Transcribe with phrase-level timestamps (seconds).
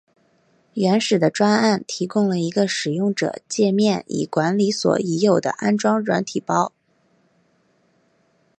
[0.73, 5.23] 原始的专案提供了一个使用者介面以管理所有已
[5.59, 6.71] 安装的软体包。